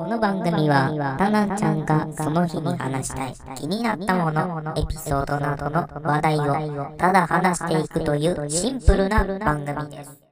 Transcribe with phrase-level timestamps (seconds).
[0.00, 10.29] この番組は、タナちゃんがその日に話したい気になったもの、エピソードなどの話題をただ話していくというシンプルな番組です。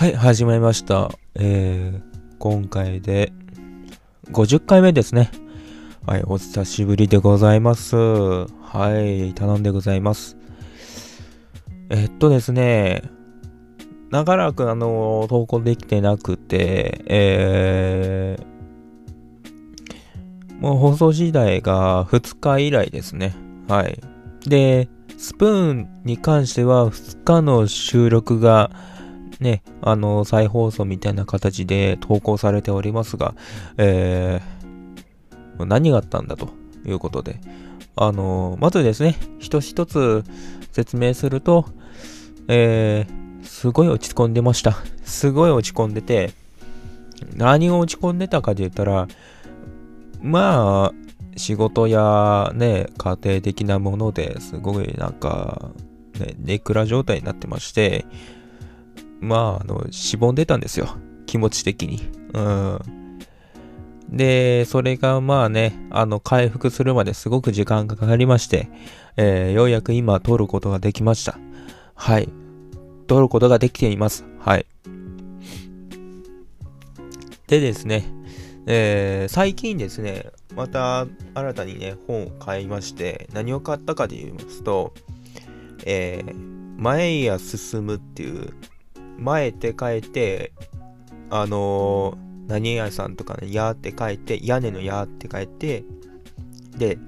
[0.00, 1.10] はい、始まりました。
[1.34, 2.02] えー、
[2.38, 3.34] 今回で
[4.32, 5.30] 50回目ですね。
[6.06, 7.96] はい、お久しぶりでございます。
[7.96, 8.46] は
[8.98, 10.38] い、頼んでございます。
[11.90, 13.02] えっとですね、
[14.08, 23.34] 長らくあの、投稿できてなくて、えー、もう放送時代が2日以来ですね。
[23.68, 24.00] はい。
[24.48, 24.88] で、
[25.18, 28.70] スプーンに関しては2日の収録が
[29.40, 33.34] ね、あの、再放送みたいな形で投稿されておりますが、
[33.78, 36.50] えー、何があったんだと
[36.86, 37.40] いうことで、
[37.96, 40.24] あの、まずですね、一つ一つ
[40.72, 41.66] 説明すると、
[42.48, 44.76] えー、すごい落ち込んでました。
[45.04, 46.32] すごい落ち込んでて、
[47.36, 49.08] 何を落ち込んでたかで言ったら、
[50.22, 50.92] まあ、
[51.36, 55.70] 仕事やね、家庭的なものですごいなんか、
[56.18, 58.04] ね、ネクラ状態になってまして、
[59.20, 60.88] まあ、あの、しぼんでたんですよ。
[61.26, 62.00] 気持ち的に。
[62.32, 62.80] うん。
[64.10, 68.68] で、それがまあね、あの、回復するまですごく時間がかかりまして、
[69.16, 71.38] えー、ようやく今撮ることができました。
[71.94, 72.28] はい。
[73.06, 74.24] 撮ることができています。
[74.38, 74.66] はい。
[77.46, 78.04] でですね、
[78.66, 84.94] えー、最近ですね、また新たにね、本を買いまして、何を買ったかで言いますと、
[85.84, 86.34] えー、
[86.78, 88.54] 前へ進むっていう
[89.20, 90.52] 前って書いて、
[91.30, 95.84] あのー、何屋さんとかね、やって書いて、屋根のやーって書いて、
[96.76, 96.98] で、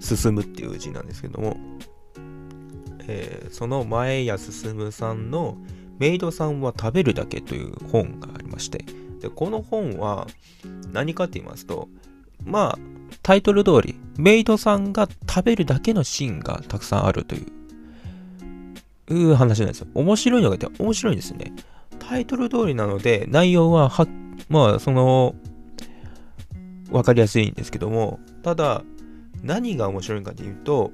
[0.00, 1.56] 進むっていう字なんですけども、
[3.06, 5.56] えー、その前屋進さんの
[5.98, 8.84] メイドさんは食べるだけという本がありまして、
[9.20, 10.26] で、この本は
[10.92, 11.88] 何かって言いますと、
[12.44, 12.78] まあ、
[13.22, 17.46] タイトル通り、メイドさんが食べるだけのシーンがたくさんあるという
[19.14, 19.86] いう話なんですよ。
[19.94, 21.52] 面白いのがいて面白いんですね。
[21.98, 24.06] タイトル通りなので、内容はは、
[24.48, 25.34] まあ、その、
[26.90, 28.82] わかりやすいんですけども、ただ、
[29.42, 30.90] 何が面白いかというと、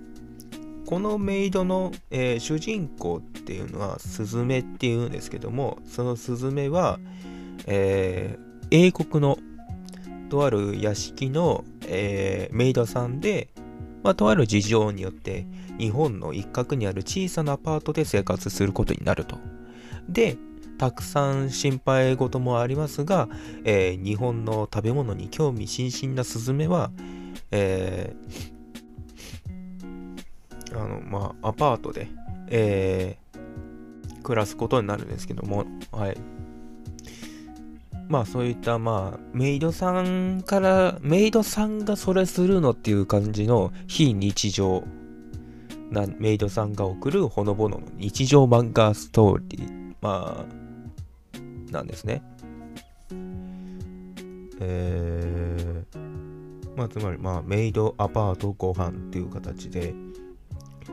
[0.87, 7.01] このメイドの、えー、主人公っていうのはスズメっていうんですけども、そのスズメは、
[7.67, 9.39] えー、英国の
[10.29, 13.49] とある屋敷の、えー、メイドさんで、
[14.07, 15.49] まあ、とある事情によって
[15.81, 19.37] 日本の一角にある小さなアパートで生活することになると。
[20.09, 20.39] で、
[20.79, 23.29] たくさん心配事もありますが、
[23.65, 26.93] えー、日本の食べ物に興味津々なスズメは、
[27.51, 32.07] えー、あの、まあ、アパートで、
[32.47, 36.17] えー、暮らすことになるんですけども、はい。
[38.09, 44.85] まあそういったまあメイドさんからメイドさんがそれするのっていう感じの非日常
[45.91, 49.95] なメイドさんが送るほのぼのの日常漫画ストーリー。
[50.01, 52.23] まあなんですね。
[54.61, 59.95] えー、まあつまりまあメイドアパートご飯っていう形で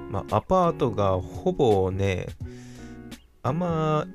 [0.09, 2.27] まあアパートがほぼね
[3.43, 4.05] あんま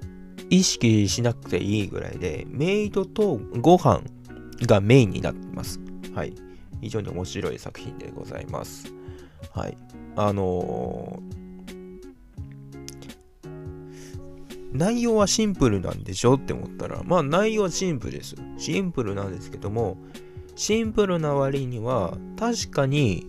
[0.51, 4.03] 意識しなくていいぐらいで、メイドとご飯
[4.63, 5.81] がメインになってます。
[6.15, 6.35] はい。
[6.81, 8.93] 非常に面白い作品でございます。
[9.55, 9.77] はい。
[10.17, 18.37] あのー、内容はシンプルなんでしょって思ったら、まあ内容はシンプルです。
[18.59, 19.97] シンプルなんですけども、
[20.57, 23.27] シンプルな割には、確かに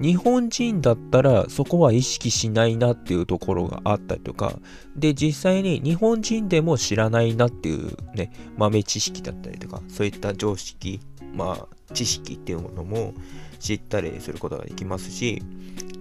[0.00, 4.58] 日本人だったらそこは意識しないなっていうところがあったりとか、
[4.96, 11.00] で、実際に日本人でも知らないなっていうね、豆知識だったりとか、そういった常識、
[11.34, 13.14] まあ、知識っていうものも
[13.60, 15.42] 知ったりすることができますし、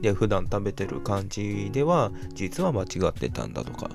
[0.02, 3.90] で、普段食べてる感じでは、実は間違ってたんだとか、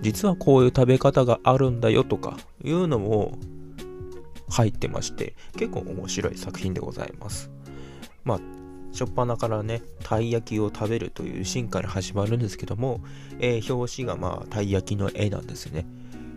[0.00, 3.38] 実はこういう食べ方があるんだよとか、いうのも
[4.50, 7.50] 入ってまして、結構面白い作品でございます。
[8.24, 8.40] まあ、
[8.98, 13.00] 初っ端からね、たい焼きを食べるというシーンから始まるんですけども、
[13.38, 15.86] えー、表紙がまあ、たい焼きの絵なんですね。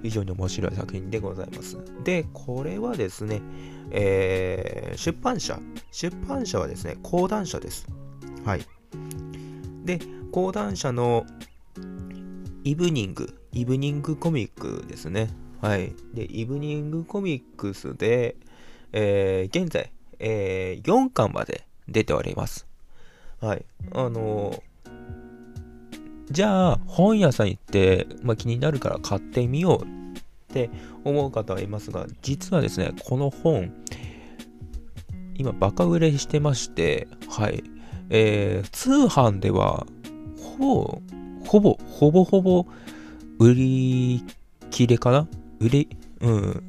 [0.03, 1.79] 非常に面白い作品でございます。
[2.03, 3.41] で、これはですね、
[3.89, 5.59] えー、出版社。
[5.91, 7.87] 出版社はですね、講談社です。
[8.45, 8.61] はい。
[9.83, 9.99] で、
[10.31, 11.25] 講談社の、
[12.63, 15.29] イブニング、イブニングコミックですね。
[15.61, 15.95] はい。
[16.13, 18.35] で、イブニングコミックスで、
[18.91, 22.65] えー、現在、えー、4巻まで出ております。
[23.39, 23.65] はい。
[23.93, 24.61] あの、
[26.29, 29.85] じゃあ、本屋さん行って、まあ、気になるから買ってみようっ
[30.53, 30.69] て
[31.03, 33.73] 思う方はいますが、実はですね、この本、
[35.35, 37.63] 今、バカ売れしてまして、はい。
[38.09, 39.87] えー、通販では、
[40.37, 41.01] ほぼ、
[41.45, 42.65] ほぼ、ほぼほぼ、
[43.39, 44.23] 売り
[44.69, 45.27] 切れかな？
[45.59, 45.87] 売れ、
[46.21, 46.63] うん。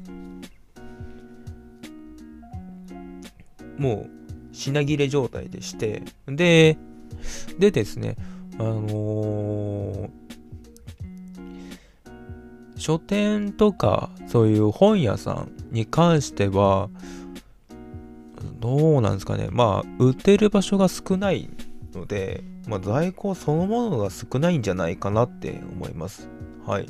[3.77, 4.09] もう、
[4.53, 6.77] 品切れ状態でして、で、
[7.59, 8.15] でですね、
[8.59, 10.09] あのー、
[12.77, 16.89] 書店とか、そういう本屋さんに関しては、
[18.59, 19.49] どうなんですかね。
[19.51, 21.49] まあ、売ってる場所が少ない
[21.93, 26.29] ので、まあ、在庫そのものが少ないんじゃないかなって思います。
[26.65, 26.87] はい。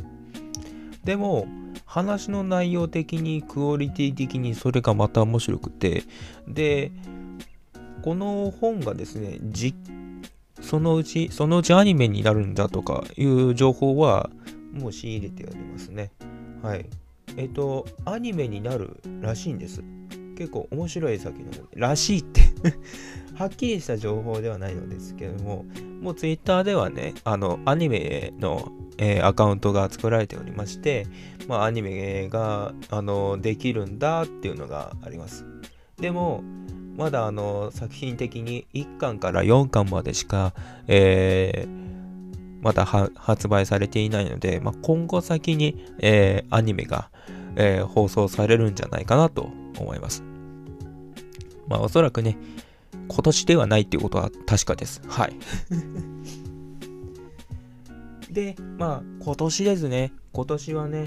[1.03, 1.47] でも、
[1.85, 6.03] 話の内容的に、クオリティ的にそれがまた面白くて、
[6.47, 6.91] で、
[8.03, 9.73] この本がですね、じ
[10.61, 14.29] そのうち、そのうちアニメになるんだとかいう情報は
[14.73, 16.11] もう仕入れてありますね。
[16.61, 16.85] はい。
[17.37, 19.81] えっ、と、アニメになるらしいんです。
[20.37, 22.41] 結構面白い作品なの、らしいって
[23.35, 25.65] はっきりした情報ではないのですけども、
[26.01, 31.07] もう Twitter ではね、あの、アニメの、えー、アカウントが作られておりまして、
[31.47, 35.45] まあ、アニメが、あの、できるんだっていうのがあります。
[35.97, 36.43] でも、
[36.95, 40.53] まだあの作品的に1巻から4巻までしか、
[40.87, 47.09] えー、まだ発売されていないので、まあ、今後先に、えー、アニメが、
[47.55, 49.49] えー、放送されるんじゃないかなと
[49.79, 50.23] 思います。
[51.67, 52.37] まあおそらくね、
[53.07, 55.01] 今年ではないっていうことは確かです。
[55.07, 55.33] はい。
[58.31, 60.13] で、まあ今年ですね。
[60.31, 61.05] 今年はね、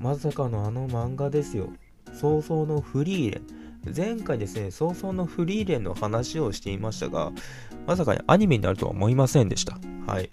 [0.00, 1.70] まさかのあの漫画ですよ。
[2.12, 3.57] 早々のフリーレン。
[3.94, 7.32] 前回ですね、早々のフリーレンの話をしていましたが、
[7.86, 9.78] まさかにアニメになるとは思いませんでした。
[10.06, 10.30] はい。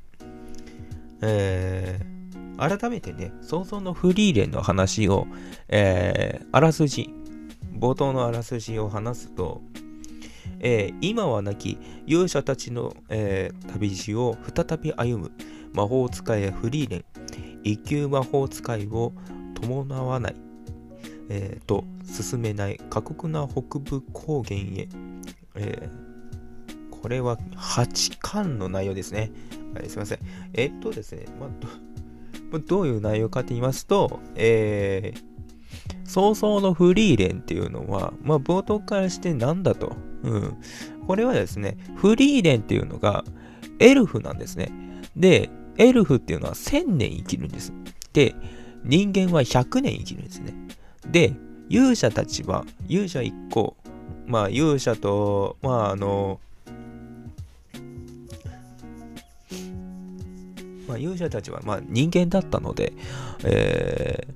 [1.21, 5.27] えー、改めてね、早々のフリーレンの話を、
[5.69, 7.13] えー、あらすじ、
[7.77, 9.61] 冒頭のあらすじを話すと、
[10.59, 15.31] えー、今は亡き勇者たちの、えー、旅路を再び歩む
[15.73, 17.05] 魔法使いやフリーレン、
[17.63, 19.13] 一級魔法使いを
[19.61, 20.35] 伴わない、
[21.29, 24.87] えー、と進めない過酷な北部高原へ、
[25.55, 29.31] えー、これは8巻の内容ですね。
[29.73, 30.19] はい、すいません。
[30.53, 31.49] えっとですね、まあ、
[32.51, 35.35] どどういう内容かと言いますと、えー、
[36.09, 39.95] 早々のフリーレンっていうのは、まあ、冒頭からしてなんだと。
[40.23, 40.57] うん。
[41.07, 43.23] これはですね、フリーレンっていうのが
[43.79, 44.71] エルフなんですね。
[45.15, 47.73] で、エルフっていうのは1000年生きるんです。
[48.13, 48.35] で、
[48.83, 50.53] 人間は100年生きるんですね。
[51.11, 51.33] で、
[51.69, 53.75] 勇者たちは、勇者1個、
[54.27, 56.39] まあ勇者と、まああの、
[60.87, 62.93] まあ勇者たちはまあ人間だったので、
[63.43, 64.27] え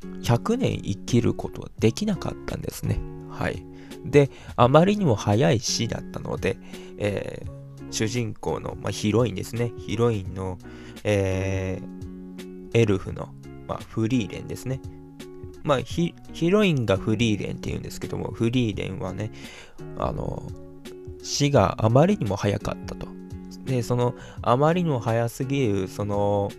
[0.00, 3.00] ー、100年生きることはできなかったんですね。
[3.30, 3.64] はい。
[4.04, 6.56] で、あまりにも早い死だったので、
[6.98, 9.72] えー、主人公の、まあ、ヒロインですね。
[9.78, 10.58] ヒロインの、
[11.04, 13.28] えー、エルフの、
[13.68, 14.80] まあ、フリーレンですね。
[15.62, 16.14] まあヒ、
[16.50, 19.30] ロインがフリーレンって言うんですけども、フリーレンはね、
[19.98, 20.42] あの、
[21.22, 23.06] 死があまりにも早かったと。
[23.64, 26.50] で、その、あまりにも早すぎる、その、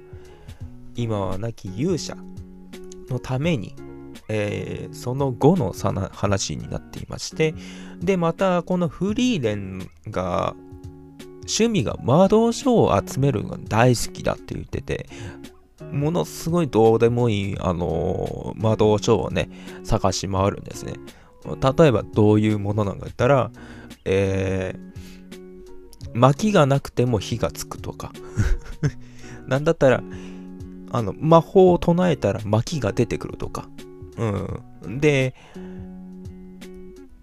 [0.95, 2.15] 今は亡き勇者
[3.09, 3.75] のために、
[4.29, 5.73] えー、その後の
[6.11, 7.53] 話になっていまして、
[7.99, 10.55] で、またこのフリーレンが
[11.43, 15.09] 趣味が魔導書を集めるのが大好きだって言ってて、
[15.91, 19.49] ものすごいどうでもいい、あのー、魔導書をね、
[19.83, 20.93] 探し回るんですね。
[21.45, 23.51] 例えばどういうものなんか言ったら、
[24.05, 28.11] えー、薪がなくても火がつくとか。
[29.47, 30.03] なんだったら、
[30.91, 33.67] あの、魔法を唱えたら薪が出てくるとか。
[34.17, 34.99] うん。
[34.99, 35.33] で、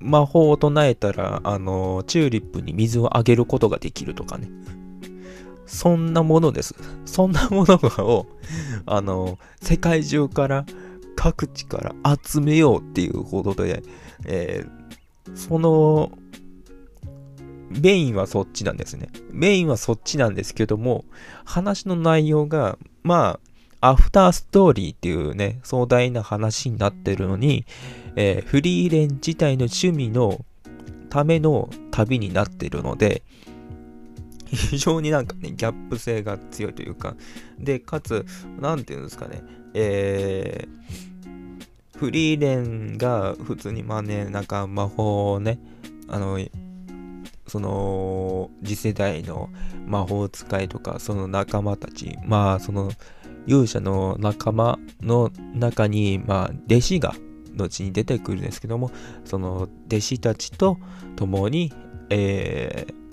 [0.01, 4.51] 魔法を唱えたら、あの、チューリップに水をあげることができるとかね。
[5.71, 6.75] そんなものです。
[7.07, 8.27] そんなものを、
[8.87, 10.67] あの、世界中から
[11.15, 13.85] 各地から集めようっていうことで、
[14.27, 16.11] えー、その、
[17.71, 19.11] メインはそっちなんですね。
[19.31, 21.05] メインはそっちなんですけども、
[21.45, 23.39] 話の内容が、ま
[23.81, 27.65] あ、アフターストーリーっていうね、壮大な話になってるのに、
[28.17, 30.45] えー、フリーレン自体の趣味の
[31.11, 33.23] ための旅になってるので、
[34.51, 37.17] 非常になんかね、ギャップ性が強いというか、
[37.59, 38.25] で、かつ、
[38.59, 39.43] なんていうんですかね、
[39.75, 45.59] えー、フリーレンが普通にまあね、なんか魔法をね、
[46.09, 46.39] あの、
[47.51, 49.51] その次世代の
[49.85, 52.93] 魔法使いとかその仲間たちまあその
[53.49, 57.15] 勇者の仲間の中にまあ弟子が
[57.57, 58.93] 後に出てくるんですけども
[59.25, 60.79] その弟子たちと
[61.17, 61.73] 共に、
[62.09, 63.10] えー、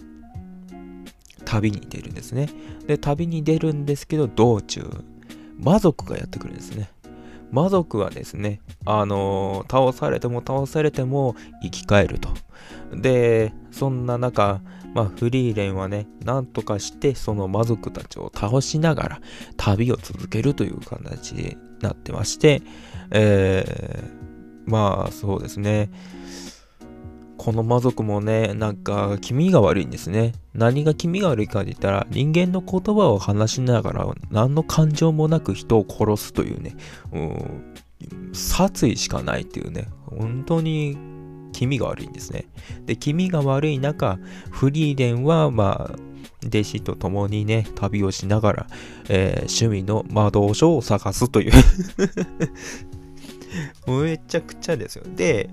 [1.48, 2.50] 旅に出るんですね。
[2.88, 4.84] で旅に出るんですけど道中。
[5.58, 6.90] 魔族がやってくるんですね。
[7.52, 12.30] 魔族はですね、あのー、倒されても倒されても生き返ると。
[12.94, 14.62] で、そんな中、
[14.94, 19.22] まあ、フリーレンはね、なんとかしてその魔族たちを倒しながら
[19.56, 22.62] 旅を続けるという形になってまして、
[23.12, 25.90] えー、まあそうですね、
[27.38, 30.34] この魔族もね、なんか気味が悪いんですね。
[30.54, 36.76] 何が気味が悪いかって言ったら、人間の言葉を話しながら、何の感情もなく人を殺すというね、
[37.14, 37.74] うん、
[38.34, 40.98] 殺意しかないっていうね、本当に
[41.54, 42.46] 気味が悪いんですね。
[42.86, 44.20] で、気味が悪い中、
[44.52, 45.96] フリーレンは、まあ、
[46.46, 48.68] 弟子と共にね、旅をしながら、
[49.10, 51.52] えー、趣味の魔導書を探すという
[54.04, 55.04] めちゃくちゃですよ。
[55.16, 55.50] で、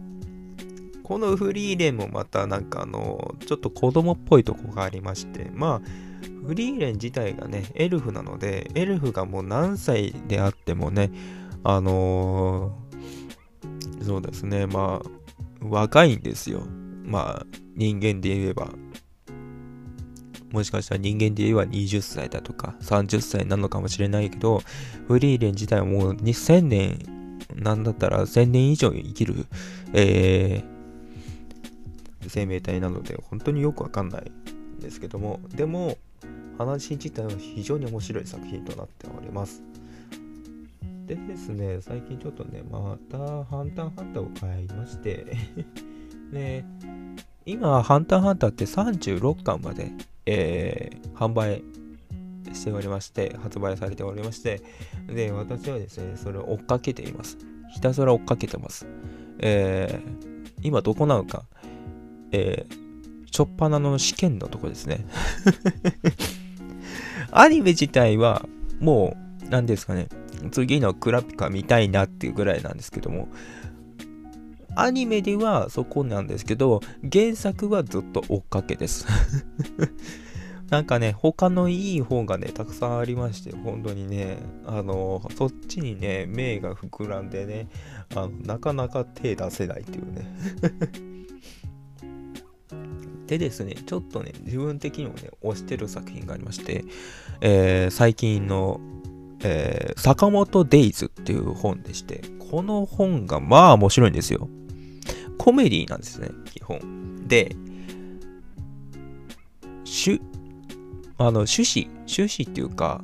[1.05, 11.11] このフリーレンもまたなんかあの、ちょっと子供っぽいとこがありまして、まあ、フリーレン自体がね、エルフなので、エルフがもう何歳であってもね、
[11.63, 16.63] あのー、そうですね、まあ、若いんですよ。
[17.05, 17.47] まあ、
[17.77, 18.71] 人間で言えば。
[20.53, 24.63] もしかしたら人間で言えば20歳だとか30歳なのかもしれないけど、
[25.09, 26.99] フリーレン自体はもう2000年、
[27.57, 29.47] なんだったら1000年以上生きる、
[29.93, 30.74] えー、
[32.31, 34.31] 生命体なので本当によくわかんない
[34.78, 35.99] んですけどもでも
[36.59, 39.62] 話自体は非常に面白い作品となっております。
[41.07, 45.26] でですね最近ちょっとねまたハンターハンターを買いまして
[46.33, 46.64] ね
[47.45, 49.93] 今ハンターハンターって36巻まで、
[50.25, 51.62] えー、販売
[52.54, 54.62] しておりまして発売されておりまして
[55.09, 57.37] で私はですねそれを追っかけています。
[57.75, 58.87] ひたすら追っかけてます。
[59.40, 61.45] えー、今どこなのか。
[62.35, 65.07] えー、ちょっぱなの試験のとこですね。
[67.31, 68.47] アニメ自体は、
[68.81, 70.09] もう、何ですかね、
[70.50, 73.29] 次のクラピカ見たいなっていうぐらいなんですけども、
[74.75, 79.07] アニメではそこなんですけど、原作はずっと追っかけです。
[80.71, 87.69] なんかね、他のいい本がね、たくさんありまして、本当にね、あの、そっちにね、目が膨らんでね、
[88.17, 91.24] あのなかなか手出せないっていうね。
[93.26, 96.85] でですね、ちょっとね、自分的にもね、推してる作品がありまして、
[97.40, 98.81] えー、最近の、
[99.43, 104.49] えー、坂本デイズっていう本でして、この本がまあ面白いんですよ。
[105.38, 107.26] コメディなんですね、基本。
[107.26, 107.57] で、
[109.85, 110.21] しゅ、
[111.19, 113.02] あの、趣旨、趣旨っていうか、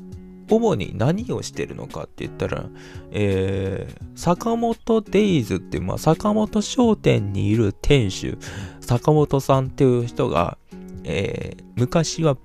[0.50, 2.66] 主に何をしてるのかって言ったら、
[3.10, 8.38] えー、坂本デイズって、まあ、坂本商店にいる店主、
[8.80, 10.58] 坂本さんっていう人が、
[11.04, 12.36] えー、昔は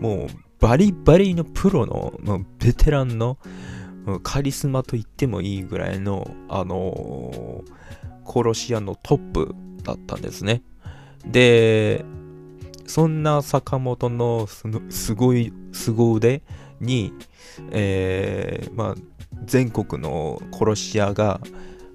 [0.00, 0.28] もう
[0.60, 3.38] バリバリのプロの、もうベテランの、
[4.22, 10.62] カリスマと言ってもいいぐらいの、あのー、殺し屋のトップだったんですね。
[11.26, 12.04] で、
[12.86, 16.42] そんな坂本のすごい凄腕
[16.80, 17.12] に、
[17.70, 18.94] えー、まあ、
[19.44, 21.40] 全国の殺し屋が、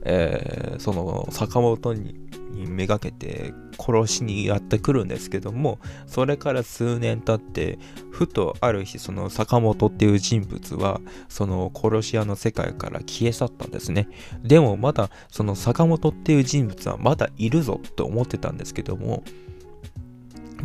[0.03, 2.23] えー、その坂本に
[2.53, 7.79] めがけて殺しにやってくるんですけどもそれから数年経って
[8.11, 14.07] ふとある日その坂本っていう人物はその殺し屋の世界から消え去ったんですね。
[14.43, 19.23] でもまだその坂本っていう人物はまだいるぞって思ってたんですけども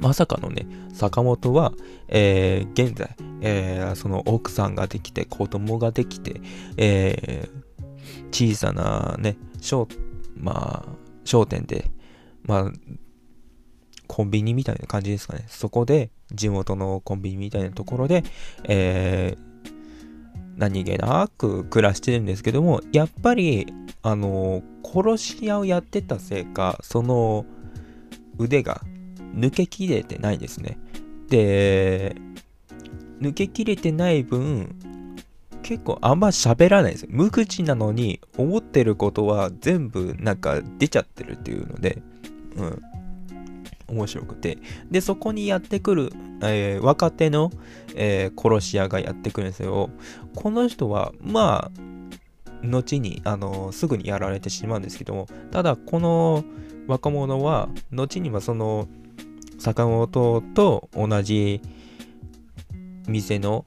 [0.00, 1.72] まさかのね、坂本は、
[2.08, 6.40] えー、現在、えー、その奥さんができて、子供ができて、
[6.76, 9.88] えー、小さなね、商、
[10.36, 11.90] まあ、商店で、
[12.44, 12.72] まあ、
[14.06, 15.44] コンビニみたいな感じですかね。
[15.48, 18.24] そこで、地元のコンビニみたいなところで、
[18.64, 19.36] え、
[20.56, 27.44] 何気なく暮らしてるんですけども、やっぱり、あの、殺し屋をやってたせいか、その
[28.38, 28.82] 腕が
[29.38, 30.78] 抜けきれてないですね。
[31.28, 32.16] で、
[33.20, 34.74] 抜けきれてない分、
[35.62, 42.02] 結構あんま喋らないです無口なのに思ってることは全部なんか出ちゃってるっていうので、
[42.56, 42.82] うん。
[43.88, 44.58] 面白くて。
[44.90, 47.50] で、そこにやってくる、えー、若手の、
[47.94, 49.90] えー、殺し屋がやってくるんですよ。
[50.34, 56.44] この人は、まあ、後に、あのすぐにやられてしまうんですけども、ただ、この
[56.86, 58.88] 若者は、後にはその、
[59.58, 61.60] 坂本と同じ
[63.06, 63.64] 店の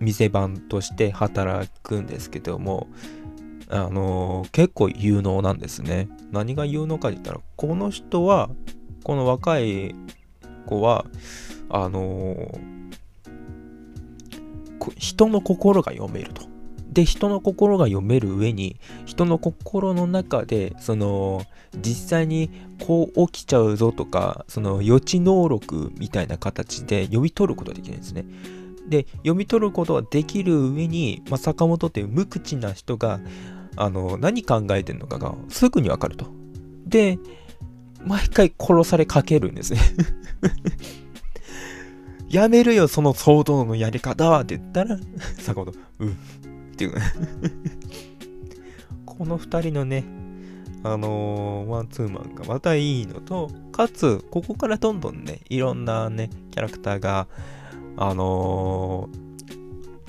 [0.00, 2.88] 店番として働くんですけども、
[3.68, 6.08] あの、結構有能なんですね。
[6.32, 8.50] 何が有能かって言ったら、この人は、
[9.04, 9.94] この若い
[10.66, 11.06] 子は、
[11.68, 12.58] あの、
[14.98, 16.55] 人の心が読めると。
[16.96, 21.44] で、人の心が読める上に、人の心の中で、その、
[21.76, 22.50] 実際に
[22.86, 28.24] こう起きちゃうぞとか、その予知能力みたいな形で読み取ることができるんですね。
[28.88, 33.20] で、読み取ることができる上に、まあ、坂本っていう無口な人が、
[33.76, 36.28] あの、何考えてるのかがすぐにわかると。
[36.86, 37.18] で、
[38.06, 39.80] 毎回殺されかけるんですね
[42.30, 44.98] やめるよ、その騒動のやり方はって言ったら、
[45.38, 46.16] 坂本、うん。
[46.76, 46.94] っていう
[49.06, 50.04] この二人のね、
[50.84, 57.28] あのー、ワンツーマンがまたいいのと、かつ、ここからどんどんね、いろんなね、キャラクターが、
[57.96, 59.08] あの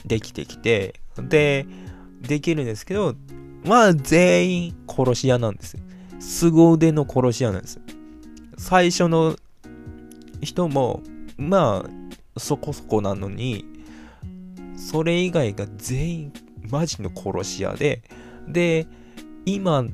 [0.04, 1.66] ー、できてきて、で、
[2.22, 3.16] できるんですけど、
[3.64, 5.80] まあ全員殺し屋なんですよ。
[6.20, 7.80] 凄腕の殺し屋なんです。
[8.58, 9.38] 最初の
[10.42, 11.02] 人も、
[11.38, 11.86] ま
[12.36, 13.66] あ、そこそこなのに、
[14.76, 16.34] それ以外が全員
[16.70, 18.02] マジの殺し屋で、
[18.48, 18.88] で、
[19.46, 19.86] 今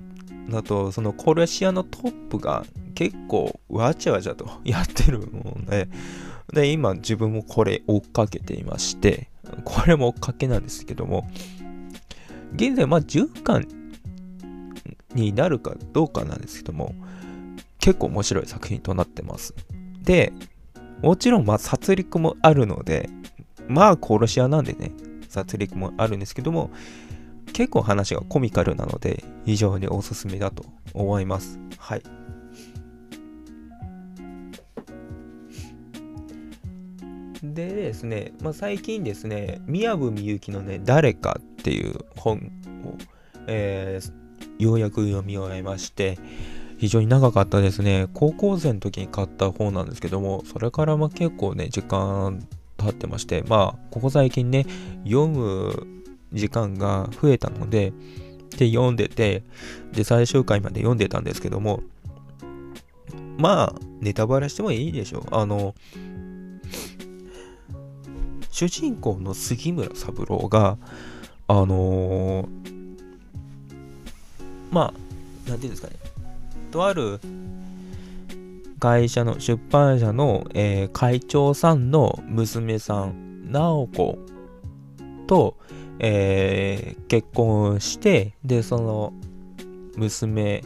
[0.49, 2.65] だと、その殺し屋のトップが
[2.95, 5.87] 結構わちゃわちゃと やってるもんで、
[6.53, 9.29] で、今自分もこれ追っかけていまして、
[9.63, 11.29] これも追っかけなんですけども、
[12.55, 13.67] 現在、まあ10巻
[15.15, 16.95] になるかどうかなんですけども、
[17.79, 19.53] 結構面白い作品となってます。
[20.03, 20.33] で、
[21.01, 23.09] もちろん、まあ殺戮もあるので、
[23.67, 24.91] まあ殺し屋なんでね、
[25.33, 26.69] 殺戮もあるんですけども、
[27.53, 31.59] 結構話がコミカルなので、非常におすすめだと思います。
[31.77, 32.03] はい。
[37.43, 42.51] でですね、まあ、最近ですね、宮部みゆきのね、誰かっていう本
[42.85, 42.95] を、
[43.47, 46.17] えー、ようやく読み終えまして、
[46.77, 48.07] 非常に長かったですね。
[48.13, 52.47] 高校生の時に買った本なんですけども、それからま結構ね、時間
[52.83, 54.65] 経ってまして、まあ、ここ最近ね、
[55.03, 55.87] 読む
[56.33, 57.93] 時間が増えたので、
[58.57, 59.43] で、読んでて、
[59.93, 61.81] で、最終回まで読んでたんですけども、
[63.37, 65.23] まあ、ネタバレしてもいいでしょう。
[65.31, 65.73] あの、
[68.51, 70.77] 主人公の杉村三郎が、
[71.47, 72.47] あのー、
[74.71, 74.93] ま
[75.47, 75.95] あ、なんていうんですかね、
[76.71, 77.19] とある
[78.83, 84.19] 会社の、出版社の、えー、会長さんの娘さん、直子
[85.25, 85.57] と、
[85.99, 89.13] えー、結婚して、で、その
[89.95, 90.63] 娘、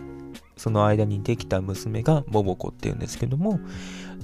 [0.55, 3.59] その間にできた娘が桃子っていうんですけども、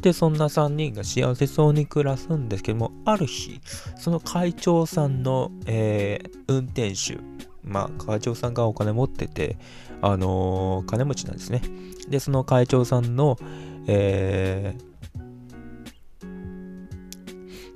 [0.02, 3.62] で、そんな3人が幸せそうに暮らすんですけども、ある日、
[4.00, 7.20] その会長さんの、えー、運転手、
[7.62, 9.60] まあ、会長さんがお金持ってて、
[10.02, 11.62] あのー、金持ちなんですね。
[12.10, 13.38] で、その会長さんの、
[13.88, 16.30] えー、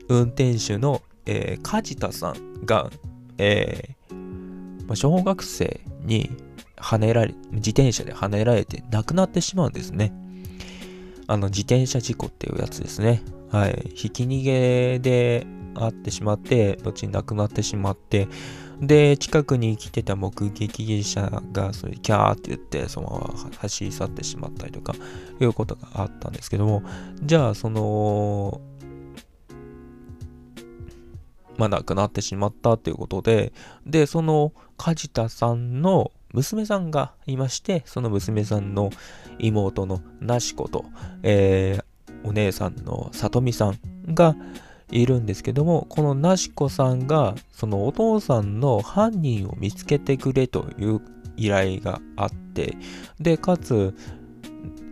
[0.10, 2.90] 運転手の、えー、梶田さんが、
[3.38, 6.32] えー、小学生に
[6.78, 10.14] 跳ねられ、自転車で跳ねられて亡くなってしまうんですね。
[11.28, 13.22] あの、自転車事故っていうやつですね。
[13.52, 13.92] はい。
[13.94, 18.28] ひき逃げであってしまって、後に亡くなってしまって、
[18.82, 24.94] で、近くに来てた目撃者が、それキャーって言って、そのまま走り去ってしまったりとか、
[25.40, 26.84] いうことがあったんですけども、
[27.24, 28.62] じゃあ、その、
[31.58, 33.52] まあ、亡くなってしまったっていうことで、
[33.86, 38.92] で、その梶田さんの娘さんがいまして、その娘さんの
[39.40, 40.86] 妹のなしこと、
[41.24, 43.80] えー、お姉さんのさとみさん
[44.14, 44.36] が
[44.92, 51.02] いるんですけども、このなしこさんが、そのお父さんの犯人を見つけてくれという
[51.36, 52.78] 依頼があって、
[53.20, 53.96] で、かつ、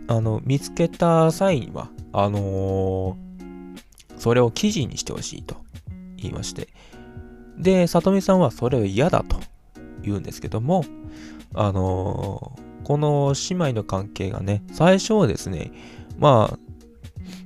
[0.08, 5.56] あの、見つけた際には、あのー、それを記事にしてほしいと
[6.16, 6.68] 言いまして、
[7.58, 9.40] で、さとみさんはそれを嫌だと
[10.02, 10.84] 言うんですけども、
[11.54, 15.72] あのー、この姉妹の関係がね、最初はですね、
[16.18, 16.58] まあ、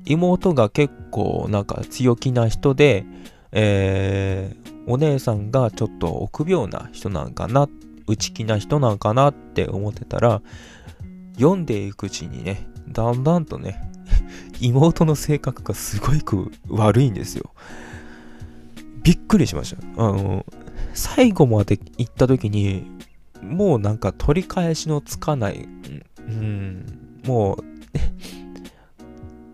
[0.04, 3.04] 妹が結構なんか強気な人で、
[3.52, 7.68] えー、お姉さんがちょっと臆病な人なんかな、
[8.06, 10.42] 内気な人なんかなって思ってたら、
[11.34, 13.80] 読んでいくうちにね、だんだんとね、
[14.60, 17.50] 妹の性格がすごく悪いんですよ。
[19.02, 19.82] びっくりしました。
[20.02, 20.44] あの、
[20.92, 22.90] 最後まで行った時に、
[23.42, 25.66] もうなんか取り返しのつかない、
[26.18, 26.84] うん、
[27.24, 27.64] もう、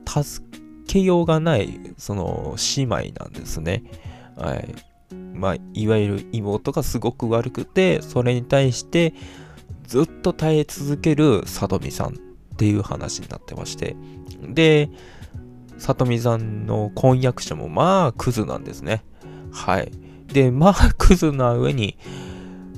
[0.07, 0.47] 助
[0.87, 3.83] けようがない、その、姉妹なんですね。
[4.37, 4.75] はい。
[5.35, 9.15] まあ、いわゆる妹がすごく悪くて、それに対して、
[9.87, 12.13] ずっと耐え続ける里美さんっ
[12.57, 13.97] ていう話になってまして。
[14.49, 14.91] で、
[15.79, 19.05] 里美さんの婚約者もまあクズなんですね。
[19.53, 19.93] はい。
[20.33, 21.99] で、 まあクズな上に、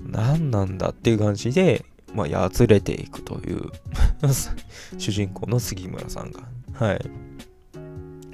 [0.07, 3.71] 何なんだっていう感じで、まあ、やつれていくという
[4.97, 6.41] 主人公の杉村さんが。
[6.79, 7.01] はい。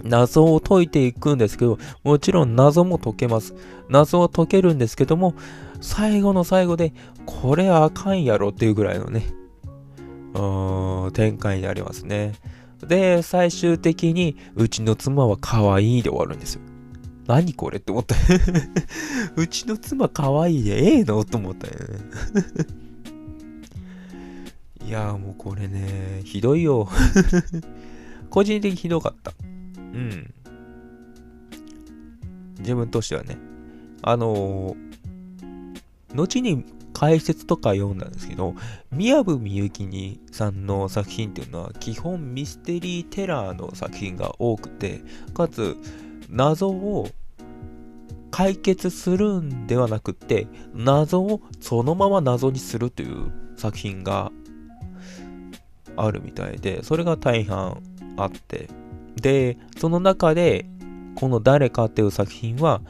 [0.02, 3.54] 謎を解いていくんですけど、もちろん謎も解けます。
[3.88, 5.34] 謎は解けるんですけども、
[5.80, 6.92] 最後の最後で、
[7.24, 9.26] これあかんやろっていうぐらいのね、
[11.14, 12.34] 展開になりますね。
[12.86, 16.60] で、最終的に、うちの妻は可愛いで終わるんですよ。
[17.26, 18.14] 何これって思った。
[19.36, 21.24] うちの妻可愛いでええの？
[21.24, 21.78] と思ったよね。
[24.86, 26.86] いやもうこれね、ひどいよ。
[28.34, 29.32] 個人的にひどかった。
[29.76, 30.34] うん。
[32.58, 33.38] 自分としてはね。
[34.02, 38.56] あのー、後に解説とか読んだんですけど、
[38.90, 45.76] 宮部みゆきにさんの作品っていうのは基本ミステリーテラーの作品が多くて、かつ
[46.28, 47.08] 謎を
[48.32, 54.32] 解決するんではなくて、謎をそのまま謎にするという作品が
[55.96, 57.80] あるみたいで、それが大半
[58.16, 58.68] あって、
[59.20, 60.66] で、その中で、
[61.14, 62.80] この誰かっていう作品は、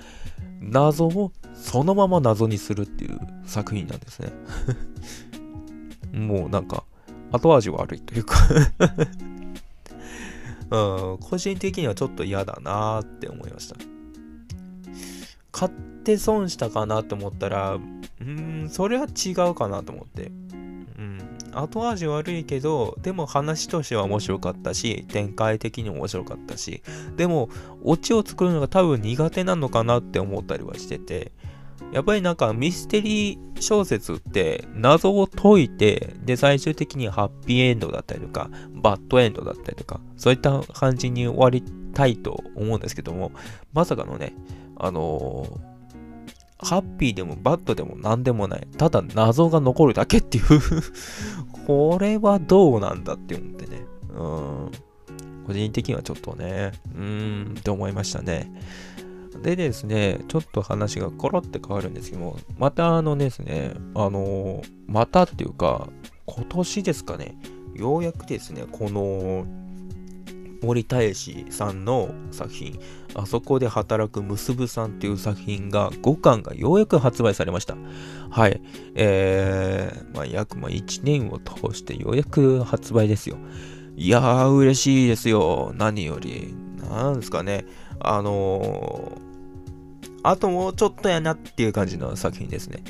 [0.61, 4.33] 謎をそのまま謎にするっていう作品なんですね。
[6.19, 6.85] もうなんか、
[7.33, 8.37] 後味悪いというか
[10.71, 13.77] うん、個人的にはちょっと嫌だなって思いました。
[15.53, 15.73] 買っ
[16.05, 17.79] て損したかなと思ったら、
[18.21, 20.33] うん、それは違うかなと思って
[20.99, 21.34] うん。
[21.55, 26.83] 後味悪いけど、でも話としては面白かったし、展開的にも面白かったし、
[27.17, 27.49] でも、
[27.83, 31.33] オチを作るのが多分苦手なのかなって思ったりはしてて、
[31.93, 41.63] やっぱりなんかミステリー小説って謎を解いて、で、最終的にハッピーエンドだったりとか、バッドエンドだったりとか、そういった感じに終わり
[41.95, 43.33] たいと思うんですけども、
[43.73, 44.35] まさかのね、
[44.77, 45.74] あのー
[46.65, 48.67] ハッピーでもバッドでも何でもない。
[48.79, 50.45] ただ謎が残るだけっていう
[51.67, 53.83] これはどうなんだって思ってね。
[54.17, 54.71] うん。
[55.47, 58.51] 個人的にはちょっとね、うーんって思いましたね。
[59.43, 65.89] でですね、ちょっと話がコロって変わるんですけども、またあのですね、あのまたっていうか、
[66.27, 67.37] 今年ですかね、
[67.75, 69.45] ようやくですね、この
[70.63, 72.79] 森大志さんの作品、
[73.15, 77.77] あそこで働くむすぶさんっていう作品が5巻がようやく発売されました。
[78.31, 78.61] はい。
[78.95, 83.37] えー、まあ、約ま1年を通してようやく発売ですよ。
[83.97, 85.73] いやー、嬉しいですよ。
[85.77, 86.55] 何より。
[86.91, 87.65] なんですかね。
[88.01, 92.83] あのー、あともうちょっとやなっていう感じの作品ですね。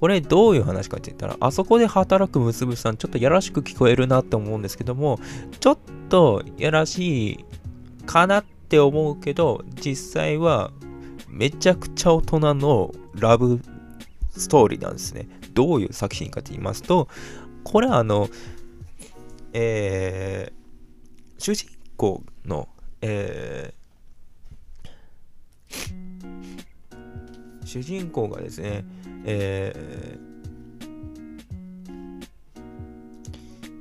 [0.00, 5.18] これどういう話かって言ったら、あそこで働くむすぶさん、ちょっとやらしく聞こえるなって思うんですけども、
[5.58, 5.78] ちょっ
[6.10, 7.44] とやらしい
[8.04, 10.72] かなっって思うけど、実際は
[11.28, 13.60] めちゃくちゃ大人のラブ
[14.36, 15.28] ストーリーなんですね。
[15.54, 17.06] どういう作品かと言いますと、
[17.62, 18.28] これはあの、
[19.52, 22.68] えー、主人公の、
[23.02, 28.84] えー、主人公がですね、
[29.24, 30.20] えー、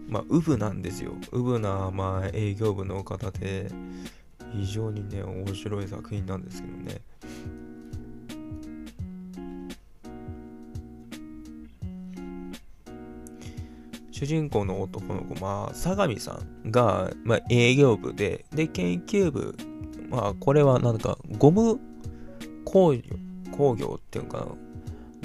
[0.07, 1.13] まあ、ウブなんですよ。
[1.31, 3.71] ウブな、まあ、営業部の方で、
[4.57, 7.01] 非常にね、面白い作品なんですけどね。
[14.11, 19.57] 主人公の男の子、まあ、相模さんが、まあ、営業部で、で、研究部、
[20.09, 21.77] まあ、これはなんか、ゴム
[22.63, 23.01] 工業、
[23.51, 24.47] 工業っていうか、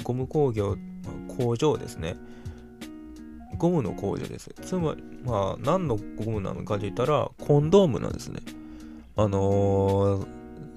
[0.03, 2.17] ゴム工業、まあ、工場ですね。
[3.57, 4.53] ゴムの工場です。
[4.61, 8.41] つまり、まあ、何のゴムなのかと言ったら、コンドームなんですね。
[9.21, 10.27] あのー、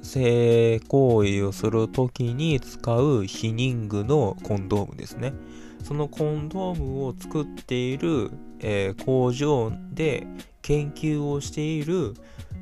[0.03, 5.33] 性行為をするときに使う避妊具のコンドームですね。
[5.83, 8.31] そのコンドームを作っている、
[8.61, 10.27] えー、工場で
[10.63, 12.15] 研究をしている、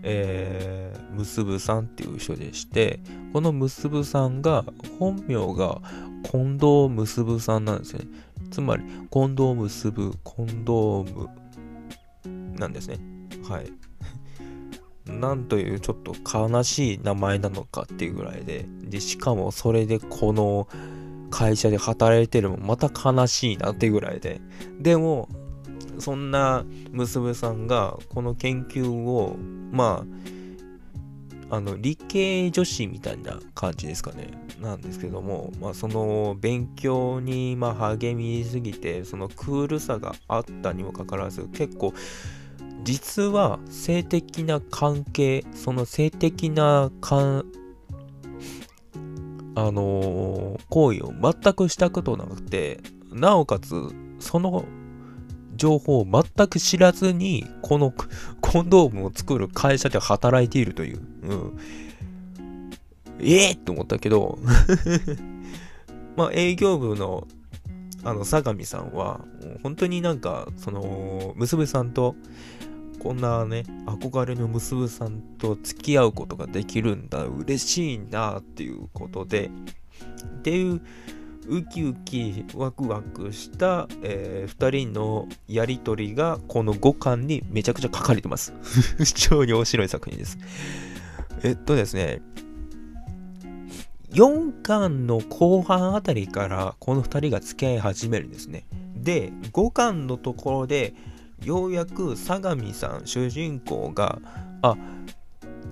[0.03, 3.01] えー、むすぶさんっていう人でして、
[3.33, 4.65] このむすぶさんが、
[4.99, 5.81] 本名が
[6.31, 8.07] 近藤むすぶさんなんですね。
[8.51, 11.29] つまり、近藤むすぶ、近藤む
[12.59, 12.99] なんですね。
[13.49, 13.82] はい。
[15.07, 20.69] なんというちょっと悲しい名前なのかっていうぐらいで、で、しかもそれでこの
[21.31, 24.41] 会社で働いてるもまた悲しいなっていうぐらいで、
[24.79, 25.29] でも、
[25.99, 29.37] そんな娘さんがこの研究を、
[29.71, 30.05] ま
[31.51, 34.31] あ、あの、理系女子みたいな感じですかね。
[34.61, 41.93] なんですけども、まあ、その勉強にまあ励みすぎて、そのクールさがあったにもかかわらず、結構、
[42.85, 47.45] 実は性的な関係、その性的なか
[49.55, 52.81] あのー、行為を全くしたことなくて、
[53.13, 53.75] なおかつ、
[54.19, 54.65] その
[55.57, 57.93] 情報を全く知らずに、この
[58.41, 61.01] コンドームを作る会社で働いているという。
[61.23, 61.59] うん。
[63.21, 64.39] ええー、って思ったけど
[66.17, 67.29] まあ営業部の
[68.05, 69.21] あの相模さんは、
[69.63, 72.17] 本当になんか、その、娘さんと、
[73.03, 79.51] こんなね、憧れの娘さんと付き合うことができるんだ、嬉しいなっていうことで、
[80.39, 80.81] っていう、
[81.49, 88.55] ウキウキワクワクした、えー、2人のやりとりがこの5巻にめちゃくちゃ書かれてます。
[89.05, 90.39] 非常に面白い作品です。
[91.43, 92.23] えっとですね、
[94.13, 98.65] 4巻の後半あたりからこの2人が付き合い始めるんですね。
[98.95, 100.95] で、5巻のところで
[101.45, 104.19] ようやく相模さん主人公が
[104.63, 104.77] あ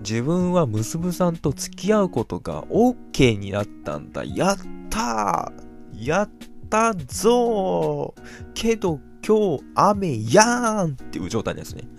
[0.03, 4.25] 自分は娘さんと付き合うことが OK になったんだ。
[4.25, 4.57] やっ
[4.89, 6.31] たーやっ
[6.69, 8.23] たぞー。
[8.55, 11.85] けど今日雨やーんっていう状態ですね。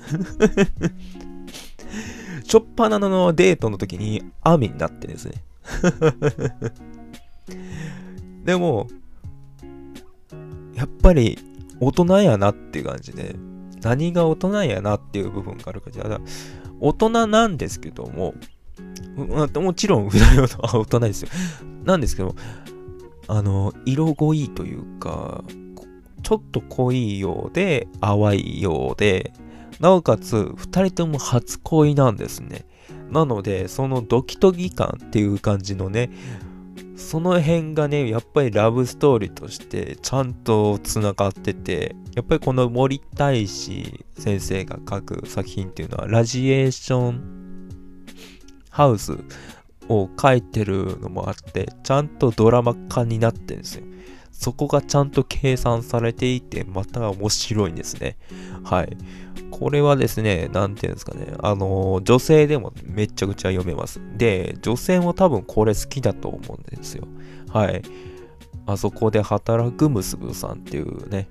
[2.44, 5.44] しょっぱなのデートの時に雨になってですね。
[8.44, 8.88] でも
[10.74, 11.38] やっぱり
[11.80, 13.36] 大人やなっていう感じで
[13.82, 16.20] 何が大人やなっていう部分があるかじゃあ、
[16.80, 18.34] 大人なんですけども、
[19.16, 21.30] もちろん、大人ですよ。
[21.84, 22.36] なんですけど、
[23.28, 25.44] あの、色濃いというか、
[26.24, 29.34] ちょっと濃いようで、淡いようで、
[29.80, 32.66] なおかつ、二人とも初恋なんですね。
[33.10, 36.10] なので、そのドキドキ感っていう感じのね、
[36.96, 47.70] その辺がね、やっぱりラブストーリーとしてちゃんと繋がってて、やっぱりこの森大志先生が書く作品っていうのは、ラジエーション
[48.70, 49.18] ハウス
[49.90, 53.91] を書いてるのもあって、ちゃんとドラマ化になってるんですよ。
[54.42, 58.18] そこがちゃんと計算されていて、また面白いんですね。
[58.64, 58.98] はい。
[59.52, 64.02] これはですね、なんていうんですかね、あの、女性でもめちゃくちゃ読めます。
[64.18, 67.08] で、女性も多分これ好きだと思うんですよ。
[67.50, 67.84] はい。
[68.66, 71.28] あそこで働くむすぶさんっていうね、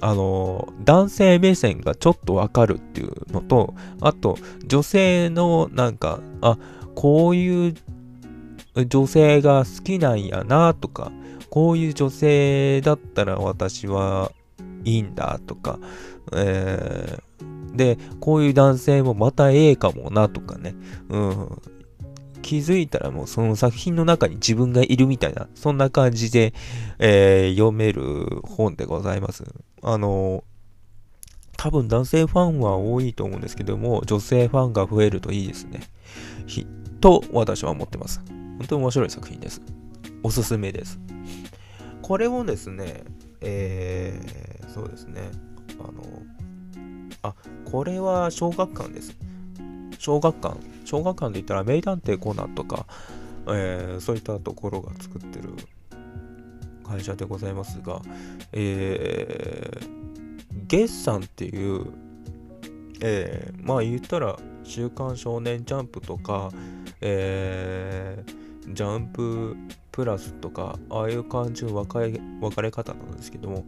[0.00, 6.58] あの、男性目線がちょっとわかるっていうのと、あと、女性のなんか、あ、
[6.94, 7.74] こういう
[8.86, 11.10] 女性が好きなんやなとか、
[11.56, 14.30] こういう女性だったら私は
[14.84, 15.78] いいんだとか、
[16.34, 20.74] えー、で、こういう男性もまたええかもなとかね、
[21.08, 21.62] うん、
[22.42, 26.52] 気づいたらもうその作品の中に自分がいるみたいな、そんな感じで、
[26.98, 29.44] えー、読める本でございます。
[29.80, 30.44] あの、
[31.56, 35.80] 多分男性ファンは多いと思うんですけども、女性ファンが増えるといいですね。
[37.00, 38.20] と私は思ってます。
[38.58, 39.62] 本当に面白い作品です。
[40.22, 41.00] おすすめです。
[42.06, 43.02] これをですね、
[43.40, 45.22] えー、そうですね、
[45.80, 46.22] あの、
[47.22, 47.34] あ、
[47.68, 49.16] これは小学館です。
[49.98, 50.56] 小学館。
[50.84, 52.86] 小学館で言ったら名探偵コナンとか、
[53.48, 55.54] えー、そういったところが作ってる
[56.84, 58.00] 会社でございますが、
[58.52, 59.88] えー、
[60.68, 61.86] ゲッサンっていう、
[63.00, 66.52] えー、まあ言ったら、週刊少年ジャンプとか、
[67.00, 69.56] えー、ジャンプ
[69.92, 73.64] プラスとか、ああいう感じの分かれ分かれ方なんですけども、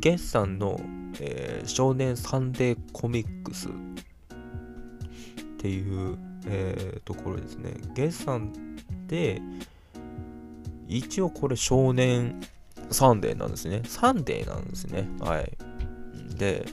[0.00, 0.80] ゲッサンの、
[1.20, 3.72] えー、少年サンデーコミックスっ
[5.58, 7.74] ていう、えー、ところですね。
[7.94, 8.52] ゲッサン
[9.06, 9.42] で、
[10.88, 12.40] 一応これ少年
[12.90, 13.82] サンデーなんですね。
[13.84, 15.08] サンデーなんですね。
[15.20, 15.52] はい。
[16.36, 16.66] で、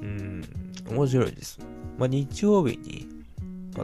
[0.00, 0.44] うん、
[0.90, 1.60] 面白いです。
[1.98, 3.08] まあ、日曜日に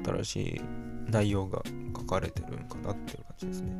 [0.04, 0.60] 新しい
[1.08, 1.62] 内容が
[1.96, 3.72] 書かれてるんかなっていう感じですね。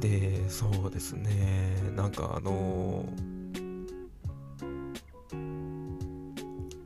[0.00, 1.76] で、そうですね。
[1.94, 3.04] なんかあの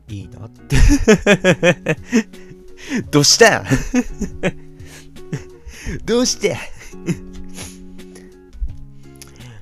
[0.09, 0.77] ー、いいなって
[3.11, 3.65] どうした？
[6.05, 6.57] どうして？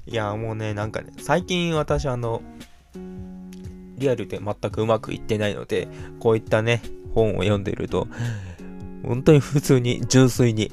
[0.07, 2.43] いや、もうね、なんかね、最近私あの、
[3.97, 5.88] リアルで全くうまくいってないので、
[6.21, 6.83] こういったね、
[7.14, 8.09] 本を読んでいると、
[9.05, 10.70] 本当に普通に純粋に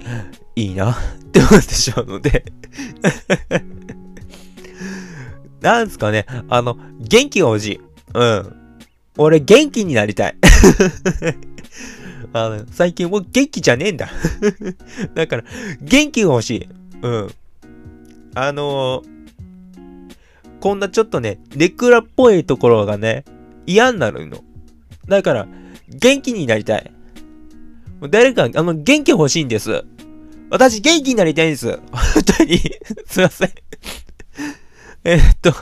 [0.56, 0.96] いいなっ
[1.32, 2.46] て思ってしまうので
[5.62, 7.80] なんすかね、あの、元気が欲しい。
[8.14, 8.56] うん。
[9.18, 10.36] 俺元気になりたい。
[12.32, 14.10] あの、最近もう元気じゃねえんだ
[15.16, 15.44] だから、
[15.82, 16.70] 元気が欲しい。
[17.02, 17.30] うん。
[18.36, 23.26] あのー、こんなちょっとね、ネクラっぽいところがね、
[23.66, 24.44] 嫌になるの。
[25.08, 25.48] だから、
[26.00, 26.92] 元気になりたい。
[28.00, 29.84] もう誰か、あの、元気欲しいんです。
[30.50, 31.80] 私、元気になりたいんです。
[31.92, 32.58] 本当に
[33.06, 33.52] すいません
[35.04, 35.54] えっと、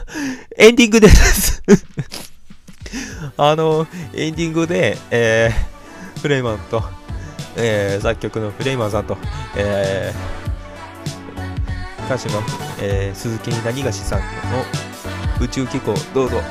[0.58, 1.62] エンディングです
[3.38, 6.84] あの、エンディングで、えー、フレイマンと、
[7.56, 9.18] えー、作曲のフレイマンさんと、
[9.56, 12.42] えー、歌手の、
[12.82, 14.26] えー、鈴木何がしさんの
[15.40, 16.42] 宇宙機構、どうぞ。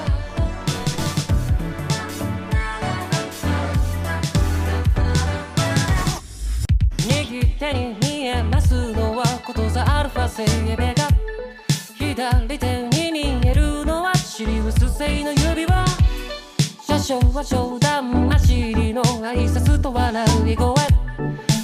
[17.07, 20.75] 車掌は冗談交じりの挨拶と笑い声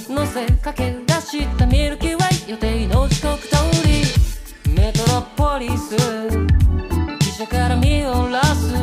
[0.07, 8.73] 乗せかけ出したミルキーウェイ予定の時刻通りメトロポリス汽車から見下ろす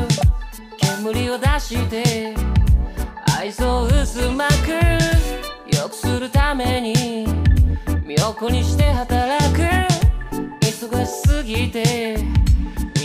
[1.02, 2.34] 煙を出して。
[3.38, 7.26] 愛想薄まく良くするために。
[8.04, 9.62] 身を粉にして働く。
[10.60, 12.18] 忙しすぎて。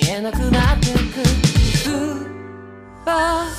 [0.01, 0.54] 見えなくな
[3.05, 3.54] pas